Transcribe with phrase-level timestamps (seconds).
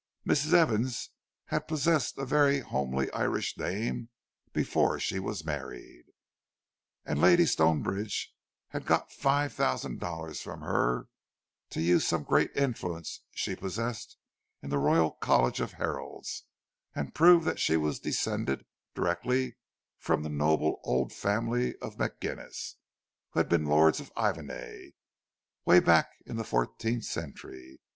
[0.27, 0.51] Mrs.
[0.53, 1.11] Evans
[1.45, 4.09] had possessed a very homely Irish name
[4.51, 6.05] before she was married;
[7.05, 8.33] and Lady Stonebridge
[8.69, 11.07] had got five thousand dollars from her
[11.69, 14.17] to use some great influence she possessed
[14.63, 16.45] in the Royal College of Heralds,
[16.95, 18.65] and prove that she was descended
[18.95, 19.55] directly
[19.99, 22.75] from the noble old family of Magennis,
[23.29, 24.93] who had been the lords of Iveagh,
[25.65, 27.79] way back in the fourteenth century.